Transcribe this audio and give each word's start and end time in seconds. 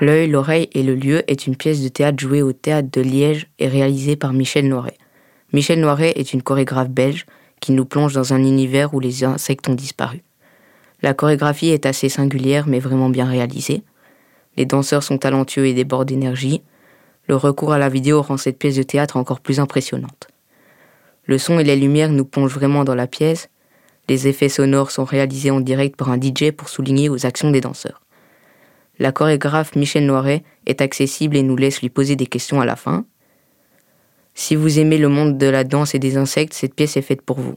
L'œil, 0.00 0.28
l'oreille 0.28 0.68
et 0.72 0.82
le 0.82 0.94
lieu 0.94 1.22
est 1.26 1.46
une 1.46 1.56
pièce 1.56 1.82
de 1.82 1.88
théâtre 1.88 2.20
jouée 2.20 2.42
au 2.42 2.52
théâtre 2.52 2.88
de 2.92 3.00
Liège 3.00 3.48
et 3.58 3.66
réalisée 3.66 4.14
par 4.14 4.34
Michel 4.34 4.68
Noiret. 4.68 4.98
Michel 5.54 5.80
Noiret 5.80 6.12
est 6.16 6.34
une 6.34 6.42
chorégraphe 6.42 6.90
belge 6.90 7.24
qui 7.60 7.72
nous 7.72 7.86
plonge 7.86 8.12
dans 8.12 8.34
un 8.34 8.40
univers 8.40 8.92
où 8.92 9.00
les 9.00 9.24
insectes 9.24 9.68
ont 9.70 9.74
disparu. 9.74 10.22
La 11.00 11.14
chorégraphie 11.14 11.70
est 11.70 11.86
assez 11.86 12.10
singulière 12.10 12.66
mais 12.66 12.78
vraiment 12.78 13.08
bien 13.08 13.24
réalisée. 13.24 13.82
Les 14.58 14.66
danseurs 14.66 15.02
sont 15.02 15.16
talentueux 15.16 15.66
et 15.66 15.72
débordent 15.72 16.08
d'énergie. 16.08 16.62
Le 17.26 17.36
recours 17.36 17.72
à 17.72 17.78
la 17.78 17.88
vidéo 17.88 18.20
rend 18.20 18.36
cette 18.36 18.58
pièce 18.58 18.76
de 18.76 18.82
théâtre 18.82 19.16
encore 19.16 19.40
plus 19.40 19.60
impressionnante. 19.60 20.28
Le 21.24 21.38
son 21.38 21.58
et 21.58 21.64
les 21.64 21.76
lumières 21.76 22.10
nous 22.10 22.26
plongent 22.26 22.54
vraiment 22.54 22.84
dans 22.84 22.94
la 22.94 23.06
pièce. 23.06 23.48
Les 24.10 24.28
effets 24.28 24.50
sonores 24.50 24.90
sont 24.90 25.04
réalisés 25.04 25.50
en 25.50 25.60
direct 25.60 25.96
par 25.96 26.10
un 26.10 26.20
DJ 26.20 26.50
pour 26.54 26.68
souligner 26.68 27.08
aux 27.08 27.24
actions 27.24 27.50
des 27.50 27.62
danseurs. 27.62 28.02
La 28.98 29.12
chorégraphe 29.12 29.76
Michel 29.76 30.06
Noiret 30.06 30.42
est 30.66 30.80
accessible 30.80 31.36
et 31.36 31.42
nous 31.42 31.56
laisse 31.56 31.80
lui 31.82 31.90
poser 31.90 32.16
des 32.16 32.26
questions 32.26 32.60
à 32.60 32.64
la 32.64 32.76
fin. 32.76 33.04
Si 34.34 34.54
vous 34.54 34.78
aimez 34.78 34.98
le 34.98 35.08
monde 35.08 35.38
de 35.38 35.46
la 35.46 35.64
danse 35.64 35.94
et 35.94 35.98
des 35.98 36.16
insectes, 36.16 36.54
cette 36.54 36.74
pièce 36.74 36.96
est 36.96 37.02
faite 37.02 37.22
pour 37.22 37.38
vous. 37.40 37.56